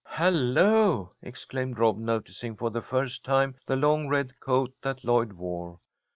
"Hello!" 0.15 1.11
exclaimed 1.21 1.77
Rob, 1.77 1.99
noticing 1.99 2.55
for 2.55 2.71
the 2.71 2.81
first 2.81 3.23
time 3.23 3.53
the 3.67 3.75
long 3.75 4.07
red 4.07 4.33
coat 4.39 4.73
that 4.81 5.03
Lloyd 5.03 5.31
wore. 5.33 5.79